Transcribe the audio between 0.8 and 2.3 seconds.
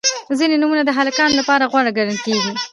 د هلکانو لپاره غوره ګڼل